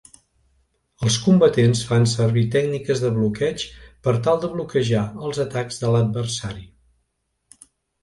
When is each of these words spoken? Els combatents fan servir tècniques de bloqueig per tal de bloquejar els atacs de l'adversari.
Els 1.07 1.17
combatents 1.25 1.81
fan 1.89 2.07
servir 2.13 2.45
tècniques 2.57 3.05
de 3.05 3.13
bloqueig 3.19 3.67
per 4.09 4.17
tal 4.29 4.43
de 4.47 4.53
bloquejar 4.57 5.07
els 5.29 5.45
atacs 5.49 5.83
de 5.87 5.97
l'adversari. 5.97 6.69